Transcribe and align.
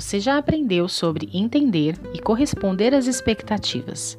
Você 0.00 0.18
já 0.18 0.38
aprendeu 0.38 0.88
sobre 0.88 1.28
entender 1.30 1.94
e 2.14 2.18
corresponder 2.18 2.94
às 2.94 3.06
expectativas. 3.06 4.16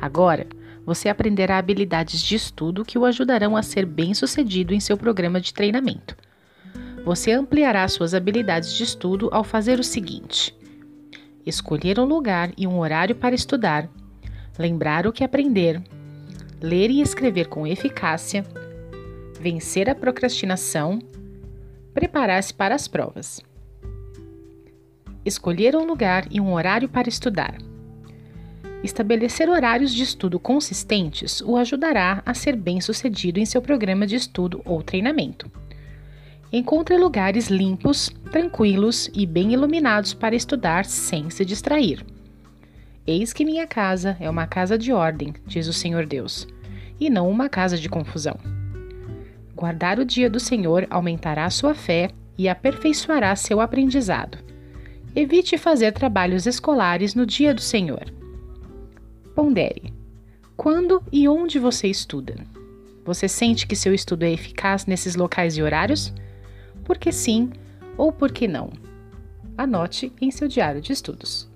Agora, 0.00 0.46
você 0.86 1.10
aprenderá 1.10 1.58
habilidades 1.58 2.22
de 2.22 2.34
estudo 2.34 2.86
que 2.86 2.98
o 2.98 3.04
ajudarão 3.04 3.54
a 3.54 3.62
ser 3.62 3.84
bem-sucedido 3.84 4.72
em 4.72 4.80
seu 4.80 4.96
programa 4.96 5.38
de 5.38 5.52
treinamento. 5.52 6.16
Você 7.04 7.32
ampliará 7.32 7.86
suas 7.86 8.14
habilidades 8.14 8.72
de 8.72 8.82
estudo 8.82 9.28
ao 9.30 9.44
fazer 9.44 9.78
o 9.78 9.84
seguinte: 9.84 10.56
escolher 11.44 12.00
um 12.00 12.06
lugar 12.06 12.50
e 12.56 12.66
um 12.66 12.78
horário 12.78 13.14
para 13.14 13.34
estudar, 13.34 13.90
lembrar 14.58 15.06
o 15.06 15.12
que 15.12 15.22
aprender, 15.22 15.82
ler 16.62 16.90
e 16.90 17.02
escrever 17.02 17.46
com 17.46 17.66
eficácia, 17.66 18.42
vencer 19.38 19.90
a 19.90 19.94
procrastinação, 19.94 20.98
preparar-se 21.92 22.54
para 22.54 22.74
as 22.74 22.88
provas. 22.88 23.49
Escolher 25.24 25.76
um 25.76 25.84
lugar 25.84 26.26
e 26.30 26.40
um 26.40 26.52
horário 26.52 26.88
para 26.88 27.08
estudar. 27.08 27.56
Estabelecer 28.82 29.48
horários 29.50 29.92
de 29.92 30.02
estudo 30.02 30.40
consistentes 30.40 31.42
o 31.42 31.56
ajudará 31.56 32.22
a 32.24 32.32
ser 32.32 32.56
bem-sucedido 32.56 33.38
em 33.38 33.44
seu 33.44 33.60
programa 33.60 34.06
de 34.06 34.16
estudo 34.16 34.62
ou 34.64 34.82
treinamento. 34.82 35.50
Encontre 36.50 36.96
lugares 36.96 37.48
limpos, 37.48 38.10
tranquilos 38.32 39.10
e 39.14 39.26
bem 39.26 39.52
iluminados 39.52 40.14
para 40.14 40.34
estudar 40.34 40.86
sem 40.86 41.28
se 41.28 41.44
distrair. 41.44 42.04
Eis 43.06 43.32
que 43.32 43.44
minha 43.44 43.66
casa 43.66 44.16
é 44.18 44.28
uma 44.28 44.46
casa 44.46 44.78
de 44.78 44.92
ordem, 44.92 45.34
diz 45.46 45.68
o 45.68 45.72
Senhor 45.72 46.06
Deus, 46.06 46.48
e 46.98 47.10
não 47.10 47.30
uma 47.30 47.48
casa 47.48 47.76
de 47.76 47.88
confusão. 47.88 48.36
Guardar 49.54 49.98
o 49.98 50.04
dia 50.04 50.30
do 50.30 50.40
Senhor 50.40 50.86
aumentará 50.88 51.48
sua 51.50 51.74
fé 51.74 52.10
e 52.38 52.48
aperfeiçoará 52.48 53.36
seu 53.36 53.60
aprendizado. 53.60 54.49
Evite 55.14 55.58
fazer 55.58 55.92
trabalhos 55.92 56.46
escolares 56.46 57.16
no 57.16 57.26
dia 57.26 57.52
do 57.52 57.60
Senhor. 57.60 58.12
Pondere: 59.34 59.92
quando 60.56 61.02
e 61.10 61.28
onde 61.28 61.58
você 61.58 61.88
estuda? 61.88 62.36
Você 63.04 63.26
sente 63.26 63.66
que 63.66 63.74
seu 63.74 63.92
estudo 63.92 64.22
é 64.22 64.30
eficaz 64.30 64.86
nesses 64.86 65.16
locais 65.16 65.56
e 65.56 65.62
horários? 65.62 66.12
Por 66.84 66.96
que 66.96 67.10
sim 67.10 67.50
ou 67.96 68.12
por 68.12 68.30
que 68.30 68.46
não? 68.46 68.70
Anote 69.58 70.12
em 70.20 70.30
seu 70.30 70.46
diário 70.46 70.80
de 70.80 70.92
estudos. 70.92 71.49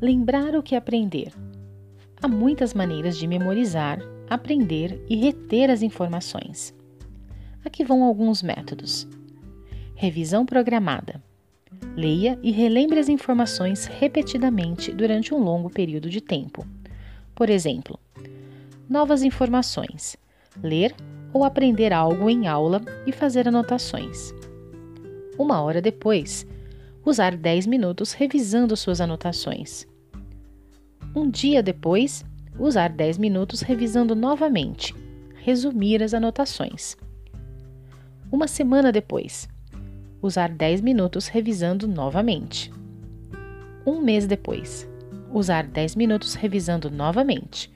Lembrar 0.00 0.54
o 0.54 0.62
que 0.62 0.76
aprender. 0.76 1.32
Há 2.22 2.28
muitas 2.28 2.72
maneiras 2.72 3.18
de 3.18 3.26
memorizar, 3.26 3.98
aprender 4.30 5.04
e 5.08 5.16
reter 5.16 5.72
as 5.72 5.82
informações. 5.82 6.72
Aqui 7.64 7.82
vão 7.82 8.04
alguns 8.04 8.40
métodos. 8.40 9.08
Revisão 9.96 10.46
programada. 10.46 11.20
Leia 11.96 12.38
e 12.44 12.52
relembre 12.52 13.00
as 13.00 13.08
informações 13.08 13.86
repetidamente 13.86 14.92
durante 14.92 15.34
um 15.34 15.38
longo 15.38 15.68
período 15.68 16.08
de 16.08 16.20
tempo. 16.20 16.64
Por 17.34 17.50
exemplo, 17.50 17.98
novas 18.88 19.24
informações. 19.24 20.16
Ler 20.62 20.94
ou 21.32 21.42
aprender 21.42 21.92
algo 21.92 22.30
em 22.30 22.46
aula 22.46 22.80
e 23.04 23.10
fazer 23.10 23.48
anotações. 23.48 24.32
Uma 25.36 25.60
hora 25.60 25.82
depois, 25.82 26.46
usar 27.08 27.34
10 27.34 27.66
minutos 27.66 28.12
revisando 28.12 28.76
suas 28.76 29.00
anotações. 29.00 29.86
Um 31.16 31.30
dia 31.30 31.62
depois, 31.62 32.22
usar 32.58 32.90
10 32.90 33.16
minutos 33.16 33.62
revisando 33.62 34.14
novamente, 34.14 34.94
resumir 35.36 36.02
as 36.02 36.12
anotações. 36.12 36.98
Uma 38.30 38.46
semana 38.46 38.92
depois, 38.92 39.48
usar 40.20 40.50
10 40.50 40.82
minutos 40.82 41.28
revisando 41.28 41.88
novamente. 41.88 42.70
Um 43.86 44.02
mês 44.02 44.26
depois, 44.26 44.86
usar 45.32 45.66
10 45.66 45.96
minutos 45.96 46.34
revisando 46.34 46.90
novamente. 46.90 47.72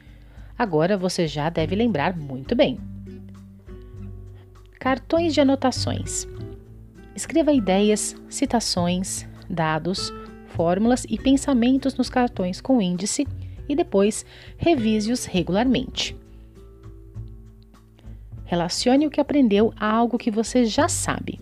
Agora 0.59 0.99
você 0.99 1.27
já 1.27 1.49
deve 1.49 1.75
lembrar 1.75 2.15
muito 2.15 2.55
bem. 2.55 2.79
Cartões 4.79 5.33
de 5.33 5.41
anotações. 5.41 6.27
Escreva 7.15 7.53
ideias, 7.53 8.17
citações, 8.29 9.27
dados, 9.49 10.13
fórmulas 10.47 11.05
e 11.09 11.19
pensamentos 11.19 11.95
nos 11.95 12.09
cartões 12.09 12.61
com 12.61 12.81
índice 12.81 13.27
e 13.69 13.77
depois 13.77 14.25
revise-os 14.57 15.25
regularmente. 15.25 16.17
Relacione 18.45 19.07
o 19.07 19.11
que 19.11 19.21
aprendeu 19.21 19.73
a 19.77 19.91
algo 19.91 20.19
que 20.19 20.31
você 20.31 20.65
já 20.65 20.89
sabe. 20.89 21.41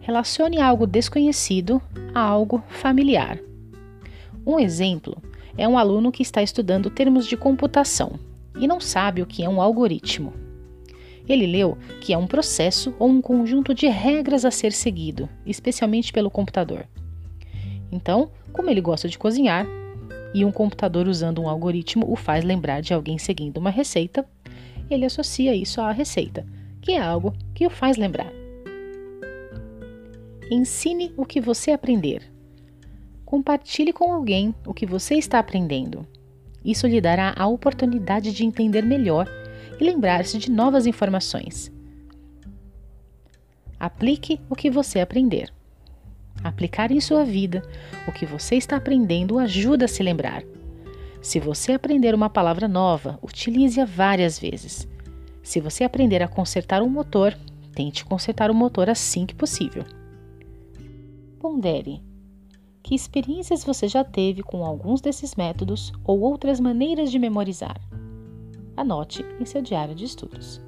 Relacione 0.00 0.60
algo 0.60 0.86
desconhecido 0.86 1.80
a 2.14 2.20
algo 2.20 2.62
familiar. 2.68 3.38
Um 4.44 4.58
exemplo 4.58 5.16
é 5.56 5.68
um 5.68 5.78
aluno 5.78 6.10
que 6.10 6.22
está 6.22 6.42
estudando 6.42 6.90
termos 6.90 7.26
de 7.26 7.36
computação 7.36 8.18
e 8.58 8.66
não 8.66 8.80
sabe 8.80 9.22
o 9.22 9.26
que 9.26 9.44
é 9.44 9.48
um 9.48 9.60
algoritmo. 9.60 10.32
Ele 11.30 11.46
leu 11.46 11.78
que 12.00 12.12
é 12.12 12.18
um 12.18 12.26
processo 12.26 12.92
ou 12.98 13.08
um 13.08 13.22
conjunto 13.22 13.72
de 13.72 13.86
regras 13.86 14.44
a 14.44 14.50
ser 14.50 14.72
seguido, 14.72 15.28
especialmente 15.46 16.12
pelo 16.12 16.28
computador. 16.28 16.88
Então, 17.92 18.32
como 18.52 18.68
ele 18.68 18.80
gosta 18.80 19.08
de 19.08 19.16
cozinhar 19.16 19.64
e 20.34 20.44
um 20.44 20.50
computador 20.50 21.06
usando 21.06 21.40
um 21.40 21.48
algoritmo 21.48 22.04
o 22.10 22.16
faz 22.16 22.42
lembrar 22.42 22.80
de 22.80 22.92
alguém 22.92 23.16
seguindo 23.16 23.58
uma 23.58 23.70
receita, 23.70 24.26
ele 24.90 25.04
associa 25.04 25.54
isso 25.54 25.80
à 25.80 25.92
receita, 25.92 26.44
que 26.82 26.92
é 26.92 27.00
algo 27.00 27.32
que 27.54 27.64
o 27.64 27.70
faz 27.70 27.96
lembrar. 27.96 28.32
Ensine 30.50 31.14
o 31.16 31.24
que 31.24 31.40
você 31.40 31.70
aprender. 31.70 32.22
Compartilhe 33.24 33.92
com 33.92 34.12
alguém 34.12 34.52
o 34.66 34.74
que 34.74 34.84
você 34.84 35.14
está 35.14 35.38
aprendendo. 35.38 36.04
Isso 36.64 36.88
lhe 36.88 37.00
dará 37.00 37.32
a 37.36 37.46
oportunidade 37.46 38.32
de 38.32 38.44
entender 38.44 38.82
melhor 38.82 39.28
e 39.80 39.84
lembrar-se 39.84 40.38
de 40.38 40.50
novas 40.50 40.86
informações. 40.86 41.72
Aplique 43.78 44.38
o 44.50 44.54
que 44.54 44.70
você 44.70 45.00
aprender. 45.00 45.50
Aplicar 46.44 46.90
em 46.90 47.00
sua 47.00 47.24
vida 47.24 47.62
o 48.06 48.12
que 48.12 48.26
você 48.26 48.56
está 48.56 48.76
aprendendo 48.76 49.38
ajuda 49.38 49.86
a 49.86 49.88
se 49.88 50.02
lembrar. 50.02 50.42
Se 51.22 51.40
você 51.40 51.72
aprender 51.72 52.14
uma 52.14 52.30
palavra 52.30 52.68
nova, 52.68 53.18
utilize-a 53.22 53.84
várias 53.84 54.38
vezes. 54.38 54.86
Se 55.42 55.60
você 55.60 55.84
aprender 55.84 56.22
a 56.22 56.28
consertar 56.28 56.82
um 56.82 56.88
motor, 56.88 57.36
tente 57.74 58.04
consertar 58.04 58.50
o 58.50 58.54
motor 58.54 58.88
assim 58.88 59.26
que 59.26 59.34
possível. 59.34 59.84
Pondere. 61.38 62.02
Que 62.82 62.94
experiências 62.94 63.64
você 63.64 63.88
já 63.88 64.02
teve 64.02 64.42
com 64.42 64.64
alguns 64.64 65.00
desses 65.00 65.34
métodos 65.34 65.92
ou 66.04 66.20
outras 66.20 66.58
maneiras 66.60 67.10
de 67.10 67.18
memorizar? 67.18 67.80
Anote 68.80 69.22
em 69.38 69.44
seu 69.44 69.60
diário 69.60 69.94
de 69.94 70.06
estudos. 70.06 70.58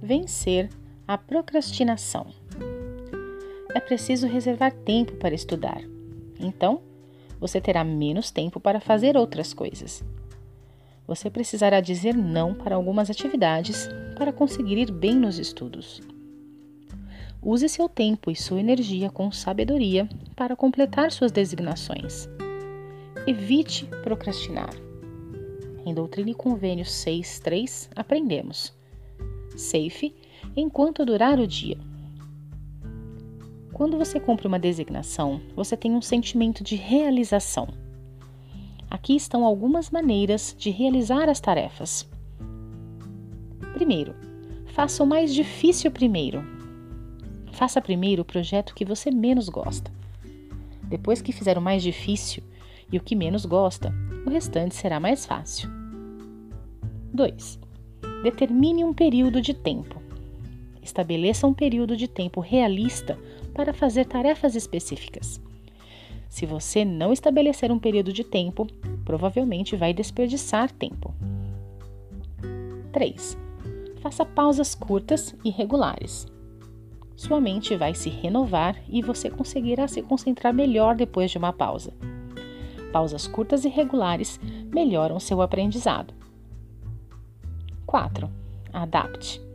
Vencer 0.00 0.68
a 1.08 1.18
procrastinação. 1.18 2.28
É 3.74 3.80
preciso 3.80 4.28
reservar 4.28 4.72
tempo 4.72 5.16
para 5.16 5.34
estudar 5.34 5.82
então, 6.38 6.80
você 7.40 7.60
terá 7.60 7.84
menos 7.84 8.30
tempo 8.30 8.58
para 8.58 8.80
fazer 8.80 9.16
outras 9.16 9.52
coisas. 9.52 10.04
Você 11.06 11.30
precisará 11.30 11.80
dizer 11.80 12.14
não 12.14 12.54
para 12.54 12.74
algumas 12.74 13.08
atividades 13.08 13.88
para 14.16 14.32
conseguir 14.32 14.76
ir 14.76 14.92
bem 14.92 15.14
nos 15.14 15.38
estudos. 15.38 16.02
Use 17.40 17.68
seu 17.68 17.88
tempo 17.88 18.30
e 18.30 18.36
sua 18.36 18.60
energia 18.60 19.08
com 19.08 19.30
sabedoria 19.30 20.08
para 20.34 20.56
completar 20.56 21.12
suas 21.12 21.30
designações. 21.30 22.28
Evite 23.26 23.86
procrastinar. 24.02 24.70
Em 25.86 25.94
Doutrina 25.94 26.30
e 26.30 26.34
Convênio 26.34 26.84
6.3 26.84 27.88
aprendemos: 27.94 28.74
Safe 29.56 30.14
enquanto 30.56 31.06
durar 31.06 31.38
o 31.38 31.46
dia. 31.46 31.78
Quando 33.78 33.96
você 33.96 34.18
cumpre 34.18 34.48
uma 34.48 34.58
designação, 34.58 35.40
você 35.54 35.76
tem 35.76 35.92
um 35.92 36.02
sentimento 36.02 36.64
de 36.64 36.74
realização. 36.74 37.68
Aqui 38.90 39.14
estão 39.14 39.44
algumas 39.44 39.88
maneiras 39.88 40.52
de 40.58 40.68
realizar 40.68 41.28
as 41.28 41.38
tarefas. 41.38 42.04
Primeiro, 43.74 44.16
faça 44.74 45.04
o 45.04 45.06
mais 45.06 45.32
difícil 45.32 45.92
primeiro. 45.92 46.44
Faça 47.52 47.80
primeiro 47.80 48.22
o 48.22 48.24
projeto 48.24 48.74
que 48.74 48.84
você 48.84 49.12
menos 49.12 49.48
gosta. 49.48 49.92
Depois 50.82 51.22
que 51.22 51.30
fizer 51.30 51.56
o 51.56 51.62
mais 51.62 51.80
difícil 51.80 52.42
e 52.90 52.98
o 52.98 53.00
que 53.00 53.14
menos 53.14 53.46
gosta, 53.46 53.94
o 54.26 54.30
restante 54.30 54.74
será 54.74 54.98
mais 54.98 55.24
fácil. 55.24 55.70
2. 57.14 57.60
Determine 58.24 58.82
um 58.82 58.92
período 58.92 59.40
de 59.40 59.54
tempo. 59.54 59.97
Estabeleça 60.88 61.46
um 61.46 61.52
período 61.52 61.94
de 61.94 62.08
tempo 62.08 62.40
realista 62.40 63.18
para 63.52 63.74
fazer 63.74 64.06
tarefas 64.06 64.54
específicas. 64.54 65.38
Se 66.30 66.46
você 66.46 66.82
não 66.82 67.12
estabelecer 67.12 67.70
um 67.70 67.78
período 67.78 68.10
de 68.10 68.24
tempo, 68.24 68.66
provavelmente 69.04 69.76
vai 69.76 69.92
desperdiçar 69.92 70.72
tempo. 70.72 71.14
3. 72.90 73.36
Faça 74.00 74.24
pausas 74.24 74.74
curtas 74.74 75.36
e 75.44 75.50
regulares. 75.50 76.26
Sua 77.14 77.38
mente 77.38 77.76
vai 77.76 77.94
se 77.94 78.08
renovar 78.08 78.74
e 78.88 79.02
você 79.02 79.28
conseguirá 79.28 79.86
se 79.88 80.00
concentrar 80.00 80.54
melhor 80.54 80.96
depois 80.96 81.30
de 81.30 81.36
uma 81.36 81.52
pausa. 81.52 81.92
Pausas 82.94 83.26
curtas 83.26 83.66
e 83.66 83.68
regulares 83.68 84.40
melhoram 84.72 85.20
seu 85.20 85.42
aprendizado. 85.42 86.14
4. 87.84 88.30
Adapte. 88.72 89.47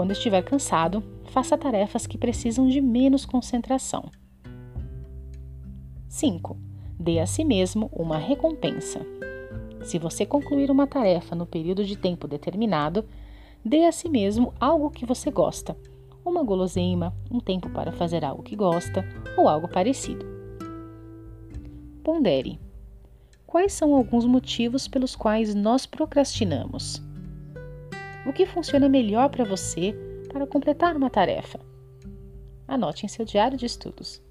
Quando 0.00 0.12
estiver 0.12 0.40
cansado, 0.42 1.04
faça 1.26 1.58
tarefas 1.58 2.06
que 2.06 2.16
precisam 2.16 2.66
de 2.66 2.80
menos 2.80 3.26
concentração. 3.26 4.10
5. 6.08 6.56
Dê 6.98 7.20
a 7.20 7.26
si 7.26 7.44
mesmo 7.44 7.90
uma 7.92 8.16
recompensa. 8.16 9.06
Se 9.82 9.98
você 9.98 10.24
concluir 10.24 10.70
uma 10.70 10.86
tarefa 10.86 11.36
no 11.36 11.44
período 11.44 11.84
de 11.84 11.98
tempo 11.98 12.26
determinado, 12.26 13.04
dê 13.62 13.84
a 13.84 13.92
si 13.92 14.08
mesmo 14.08 14.54
algo 14.58 14.88
que 14.88 15.04
você 15.04 15.30
gosta, 15.30 15.76
uma 16.24 16.42
guloseima, 16.42 17.14
um 17.30 17.38
tempo 17.38 17.68
para 17.68 17.92
fazer 17.92 18.24
algo 18.24 18.42
que 18.42 18.56
gosta 18.56 19.04
ou 19.36 19.50
algo 19.50 19.68
parecido. 19.68 20.24
Pondere. 22.02 22.58
Quais 23.46 23.74
são 23.74 23.94
alguns 23.94 24.24
motivos 24.24 24.88
pelos 24.88 25.14
quais 25.14 25.54
nós 25.54 25.84
procrastinamos? 25.84 27.09
O 28.26 28.32
que 28.32 28.46
funciona 28.46 28.88
melhor 28.88 29.30
para 29.30 29.44
você 29.44 29.94
para 30.32 30.46
completar 30.46 30.94
uma 30.94 31.10
tarefa? 31.10 31.58
Anote 32.68 33.04
em 33.04 33.08
seu 33.08 33.24
diário 33.24 33.56
de 33.56 33.66
estudos. 33.66 34.22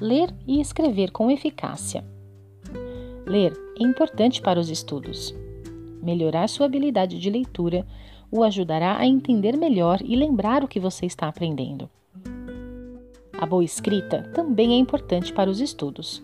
Ler 0.00 0.34
e 0.46 0.60
escrever 0.60 1.10
com 1.10 1.30
eficácia. 1.30 2.17
Ler 3.28 3.52
é 3.78 3.82
importante 3.84 4.40
para 4.40 4.58
os 4.58 4.70
estudos. 4.70 5.34
Melhorar 6.02 6.48
sua 6.48 6.64
habilidade 6.64 7.20
de 7.20 7.28
leitura 7.28 7.86
o 8.30 8.42
ajudará 8.42 8.96
a 8.98 9.06
entender 9.06 9.54
melhor 9.54 10.00
e 10.02 10.16
lembrar 10.16 10.64
o 10.64 10.68
que 10.68 10.80
você 10.80 11.04
está 11.04 11.28
aprendendo. 11.28 11.90
A 13.38 13.44
boa 13.44 13.62
escrita 13.62 14.22
também 14.34 14.72
é 14.72 14.78
importante 14.78 15.30
para 15.30 15.50
os 15.50 15.60
estudos. 15.60 16.22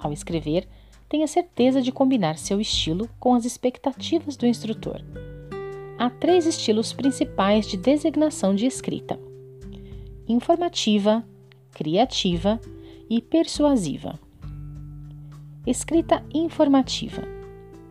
Ao 0.00 0.12
escrever, 0.12 0.66
tenha 1.08 1.28
certeza 1.28 1.80
de 1.80 1.92
combinar 1.92 2.38
seu 2.38 2.60
estilo 2.60 3.08
com 3.20 3.32
as 3.32 3.44
expectativas 3.44 4.36
do 4.36 4.46
instrutor. 4.46 5.00
Há 5.96 6.10
três 6.10 6.44
estilos 6.44 6.92
principais 6.92 7.68
de 7.68 7.76
designação 7.76 8.52
de 8.52 8.66
escrita: 8.66 9.16
informativa, 10.26 11.24
criativa 11.70 12.60
e 13.08 13.22
persuasiva. 13.22 14.25
Escrita 15.66 16.24
informativa. 16.32 17.24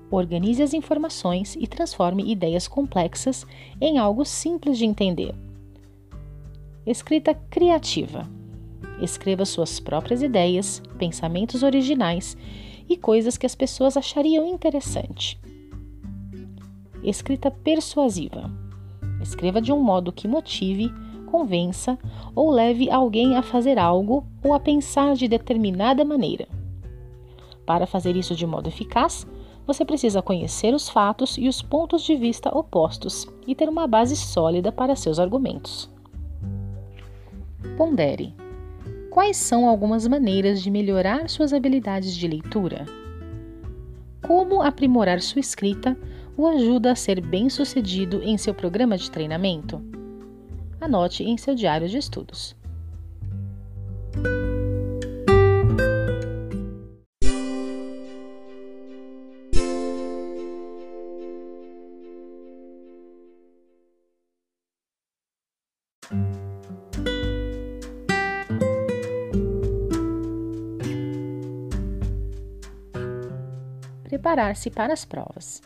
Organize 0.09 0.63
as 0.63 0.73
informações 0.73 1.57
e 1.59 1.67
transforme 1.67 2.23
ideias 2.31 2.69
complexas 2.69 3.45
em 3.81 3.97
algo 3.97 4.23
simples 4.23 4.77
de 4.77 4.85
entender. 4.85 5.35
Escrita 6.87 7.33
criativa. 7.33 8.29
Escreva 9.01 9.43
suas 9.43 9.77
próprias 9.77 10.21
ideias, 10.21 10.81
pensamentos 10.97 11.63
originais 11.63 12.37
e 12.87 12.95
coisas 12.95 13.37
que 13.37 13.45
as 13.45 13.55
pessoas 13.55 13.97
achariam 13.97 14.47
interessante. 14.47 15.37
Escrita 17.03 17.51
persuasiva. 17.51 18.49
Escreva 19.21 19.61
de 19.61 19.73
um 19.73 19.83
modo 19.83 20.13
que 20.13 20.29
motive, 20.29 20.93
convença 21.25 21.99
ou 22.33 22.51
leve 22.51 22.89
alguém 22.89 23.35
a 23.35 23.41
fazer 23.41 23.77
algo 23.77 24.25
ou 24.41 24.53
a 24.53 24.61
pensar 24.61 25.13
de 25.15 25.27
determinada 25.27 26.05
maneira. 26.05 26.47
Para 27.65 27.87
fazer 27.87 28.15
isso 28.15 28.35
de 28.35 28.45
modo 28.45 28.67
eficaz, 28.67 29.25
você 29.65 29.83
precisa 29.83 30.21
conhecer 30.21 30.73
os 30.73 30.87
fatos 30.87 31.37
e 31.37 31.47
os 31.47 31.61
pontos 31.61 32.03
de 32.03 32.15
vista 32.15 32.55
opostos 32.55 33.27
e 33.47 33.55
ter 33.55 33.67
uma 33.67 33.87
base 33.87 34.15
sólida 34.15 34.71
para 34.71 34.95
seus 34.95 35.19
argumentos. 35.19 35.89
Pondere. 37.75 38.33
Quais 39.09 39.37
são 39.37 39.67
algumas 39.67 40.07
maneiras 40.07 40.61
de 40.61 40.69
melhorar 40.69 41.29
suas 41.29 41.53
habilidades 41.53 42.15
de 42.15 42.27
leitura? 42.27 42.85
Como 44.21 44.61
aprimorar 44.61 45.21
sua 45.21 45.39
escrita 45.39 45.97
o 46.37 46.45
ajuda 46.47 46.91
a 46.91 46.95
ser 46.95 47.21
bem-sucedido 47.21 48.21
em 48.21 48.37
seu 48.37 48.53
programa 48.53 48.97
de 48.97 49.09
treinamento? 49.09 49.81
Anote 50.79 51.23
em 51.23 51.37
seu 51.37 51.55
diário 51.55 51.87
de 51.87 51.97
estudos. 51.97 52.55
Preparar-se 74.25 74.71
para 74.71 74.91
as 74.91 75.05
provas. 75.05 75.61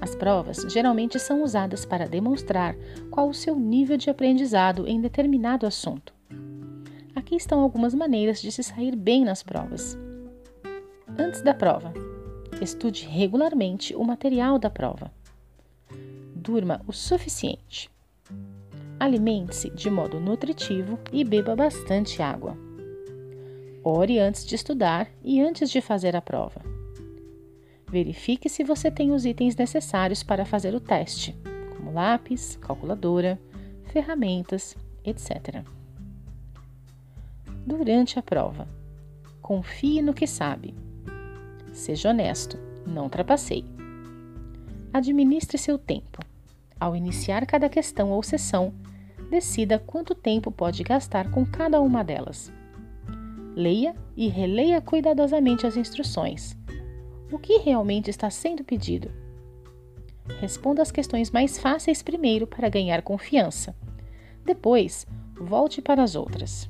As 0.00 0.14
provas 0.14 0.64
geralmente 0.72 1.18
são 1.18 1.42
usadas 1.42 1.84
para 1.84 2.08
demonstrar 2.08 2.74
qual 3.10 3.28
o 3.28 3.34
seu 3.34 3.56
nível 3.56 3.98
de 3.98 4.08
aprendizado 4.08 4.88
em 4.88 4.98
determinado 4.98 5.66
assunto. 5.66 6.14
Aqui 7.14 7.36
estão 7.36 7.60
algumas 7.60 7.92
maneiras 7.92 8.40
de 8.40 8.50
se 8.50 8.62
sair 8.62 8.96
bem 8.96 9.22
nas 9.22 9.42
provas. 9.42 9.98
Antes 11.18 11.42
da 11.42 11.52
prova, 11.52 11.92
estude 12.58 13.04
regularmente 13.04 13.94
o 13.94 14.02
material 14.02 14.58
da 14.58 14.70
prova. 14.70 15.12
Durma 16.34 16.80
o 16.86 16.92
suficiente. 16.94 17.90
Alimente-se 18.98 19.68
de 19.68 19.90
modo 19.90 20.18
nutritivo 20.18 20.98
e 21.12 21.22
beba 21.22 21.54
bastante 21.54 22.22
água. 22.22 22.56
Ore 23.84 24.18
antes 24.18 24.46
de 24.46 24.54
estudar 24.54 25.06
e 25.22 25.38
antes 25.38 25.68
de 25.68 25.82
fazer 25.82 26.16
a 26.16 26.22
prova. 26.22 26.77
Verifique 27.90 28.48
se 28.50 28.62
você 28.62 28.90
tem 28.90 29.12
os 29.12 29.24
itens 29.24 29.56
necessários 29.56 30.22
para 30.22 30.44
fazer 30.44 30.74
o 30.74 30.80
teste, 30.80 31.34
como 31.74 31.92
lápis, 31.92 32.56
calculadora, 32.60 33.40
ferramentas, 33.86 34.76
etc. 35.02 35.64
Durante 37.66 38.18
a 38.18 38.22
prova, 38.22 38.68
confie 39.40 40.02
no 40.02 40.12
que 40.12 40.26
sabe. 40.26 40.74
Seja 41.72 42.10
honesto, 42.10 42.58
não 42.86 43.08
trapaceie. 43.08 43.64
Administre 44.92 45.56
seu 45.56 45.78
tempo. 45.78 46.22
Ao 46.78 46.94
iniciar 46.94 47.46
cada 47.46 47.68
questão 47.68 48.10
ou 48.10 48.22
sessão, 48.22 48.72
decida 49.30 49.78
quanto 49.78 50.14
tempo 50.14 50.50
pode 50.50 50.82
gastar 50.82 51.30
com 51.30 51.44
cada 51.46 51.80
uma 51.80 52.04
delas. 52.04 52.52
Leia 53.56 53.94
e 54.16 54.28
releia 54.28 54.80
cuidadosamente 54.80 55.66
as 55.66 55.76
instruções. 55.76 56.56
O 57.30 57.38
que 57.38 57.58
realmente 57.58 58.08
está 58.08 58.30
sendo 58.30 58.64
pedido? 58.64 59.10
Responda 60.40 60.80
as 60.80 60.90
questões 60.90 61.30
mais 61.30 61.58
fáceis 61.58 62.02
primeiro 62.02 62.46
para 62.46 62.68
ganhar 62.68 63.02
confiança. 63.02 63.76
Depois, 64.44 65.06
volte 65.38 65.82
para 65.82 66.02
as 66.02 66.14
outras. 66.14 66.68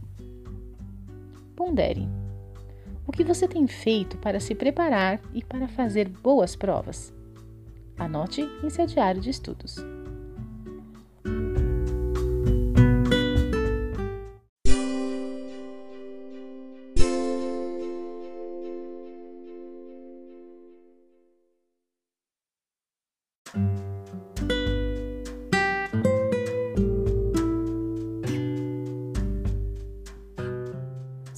Pondere. 1.54 2.08
O 3.06 3.12
que 3.12 3.24
você 3.24 3.46
tem 3.46 3.66
feito 3.66 4.18
para 4.18 4.40
se 4.40 4.54
preparar 4.54 5.20
e 5.32 5.44
para 5.44 5.68
fazer 5.68 6.08
boas 6.08 6.56
provas? 6.56 7.12
Anote 7.96 8.42
em 8.62 8.68
seu 8.68 8.86
diário 8.86 9.20
de 9.20 9.30
estudos. 9.30 9.76